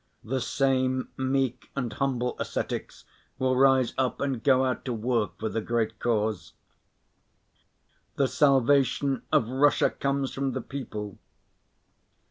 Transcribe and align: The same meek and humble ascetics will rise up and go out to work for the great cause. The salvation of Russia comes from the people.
The 0.23 0.41
same 0.41 1.09
meek 1.15 1.69
and 1.75 1.93
humble 1.93 2.35
ascetics 2.39 3.05
will 3.37 3.55
rise 3.55 3.93
up 3.99 4.19
and 4.19 4.43
go 4.43 4.65
out 4.65 4.83
to 4.85 4.93
work 4.93 5.37
for 5.39 5.47
the 5.47 5.61
great 5.61 5.99
cause. 5.99 6.53
The 8.15 8.27
salvation 8.27 9.21
of 9.31 9.47
Russia 9.47 9.91
comes 9.91 10.33
from 10.33 10.53
the 10.53 10.61
people. 10.61 11.19